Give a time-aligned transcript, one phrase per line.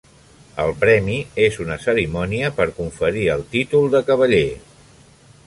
[0.61, 1.17] El premi
[1.47, 4.45] és una cerimònia per conferir el títol de cavaller.